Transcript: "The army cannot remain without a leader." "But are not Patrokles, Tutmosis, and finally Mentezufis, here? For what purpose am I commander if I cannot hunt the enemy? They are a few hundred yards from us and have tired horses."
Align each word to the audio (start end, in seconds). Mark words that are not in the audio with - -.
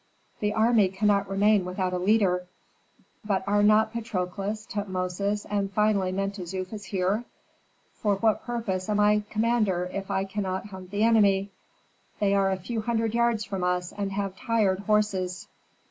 "The 0.39 0.55
army 0.55 0.87
cannot 0.89 1.29
remain 1.29 1.63
without 1.63 1.93
a 1.93 1.99
leader." 1.99 2.47
"But 3.23 3.43
are 3.47 3.61
not 3.61 3.93
Patrokles, 3.93 4.65
Tutmosis, 4.65 5.45
and 5.47 5.71
finally 5.71 6.11
Mentezufis, 6.11 6.85
here? 6.85 7.23
For 7.97 8.15
what 8.15 8.43
purpose 8.43 8.89
am 8.89 8.99
I 8.99 9.21
commander 9.29 9.91
if 9.93 10.09
I 10.09 10.23
cannot 10.25 10.65
hunt 10.69 10.89
the 10.89 11.03
enemy? 11.03 11.51
They 12.19 12.33
are 12.33 12.49
a 12.49 12.57
few 12.57 12.81
hundred 12.81 13.13
yards 13.13 13.45
from 13.45 13.63
us 13.63 13.93
and 13.95 14.11
have 14.13 14.35
tired 14.35 14.79
horses." 14.79 15.47